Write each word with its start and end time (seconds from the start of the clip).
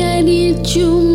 I 0.04 0.22
need 0.22 0.68
you 0.68 1.07